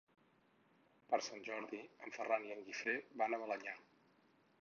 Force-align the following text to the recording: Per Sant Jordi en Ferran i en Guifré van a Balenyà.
Per 1.11 1.19
Sant 1.25 1.43
Jordi 1.49 1.81
en 2.07 2.15
Ferran 2.17 2.49
i 2.49 2.55
en 2.55 2.65
Guifré 2.69 2.97
van 3.23 3.35
a 3.37 3.41
Balenyà. 3.43 3.77